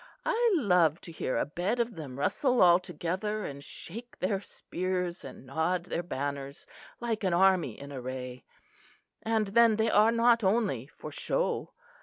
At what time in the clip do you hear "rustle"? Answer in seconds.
2.17-2.59